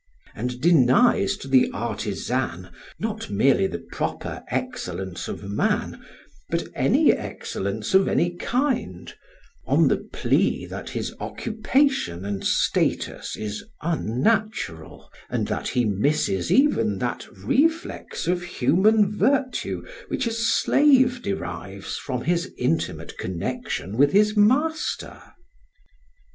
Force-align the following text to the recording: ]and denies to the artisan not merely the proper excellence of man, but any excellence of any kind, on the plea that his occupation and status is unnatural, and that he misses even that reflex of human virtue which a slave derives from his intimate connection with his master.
]and 0.35 0.59
denies 0.61 1.37
to 1.37 1.47
the 1.47 1.69
artisan 1.75 2.69
not 2.97 3.29
merely 3.29 3.67
the 3.67 3.85
proper 3.91 4.41
excellence 4.49 5.27
of 5.27 5.43
man, 5.43 6.03
but 6.49 6.63
any 6.73 7.13
excellence 7.13 7.93
of 7.93 8.07
any 8.07 8.31
kind, 8.33 9.13
on 9.67 9.87
the 9.89 9.97
plea 9.97 10.65
that 10.65 10.89
his 10.89 11.13
occupation 11.19 12.25
and 12.25 12.43
status 12.43 13.35
is 13.37 13.63
unnatural, 13.83 15.07
and 15.29 15.47
that 15.47 15.67
he 15.67 15.85
misses 15.85 16.51
even 16.51 16.97
that 16.97 17.27
reflex 17.37 18.25
of 18.25 18.41
human 18.41 19.15
virtue 19.15 19.83
which 20.07 20.25
a 20.25 20.31
slave 20.31 21.21
derives 21.21 21.95
from 21.99 22.23
his 22.23 22.51
intimate 22.57 23.15
connection 23.19 23.95
with 23.97 24.13
his 24.13 24.35
master. 24.35 25.21